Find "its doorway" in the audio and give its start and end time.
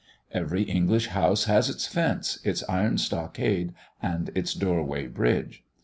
4.33-5.05